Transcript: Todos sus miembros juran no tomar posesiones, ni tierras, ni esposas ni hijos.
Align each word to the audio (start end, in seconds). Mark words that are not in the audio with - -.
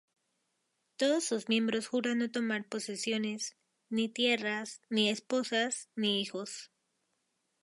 Todos 0.97 1.25
sus 1.25 1.47
miembros 1.47 1.85
juran 1.87 2.17
no 2.17 2.31
tomar 2.31 2.67
posesiones, 2.67 3.55
ni 3.87 4.09
tierras, 4.09 4.81
ni 4.89 5.09
esposas 5.11 5.89
ni 5.95 6.19
hijos. 6.19 6.71